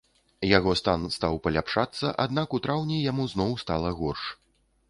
[0.57, 4.29] Яго стан стаў паляпшацца, аднак у траўні яму зноў стала горш.